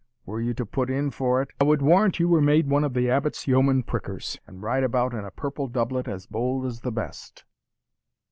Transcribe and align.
Were 0.25 0.41
you 0.41 0.55
to 0.55 0.65
put 0.65 0.89
in 0.89 1.11
for 1.11 1.43
it, 1.43 1.49
I 1.61 1.63
would 1.63 1.83
warrant 1.83 2.19
you 2.19 2.27
were 2.27 2.41
made 2.41 2.67
one 2.67 2.83
of 2.83 2.95
the 2.95 3.07
Abbot's 3.11 3.47
yeoman 3.47 3.83
prickers, 3.83 4.39
and 4.47 4.63
ride 4.63 4.83
about 4.83 5.13
in 5.13 5.23
a 5.25 5.29
purple 5.29 5.67
doublet 5.67 6.07
as 6.07 6.25
bold 6.25 6.65
as 6.65 6.81
the 6.81 6.91
best." 6.91 7.43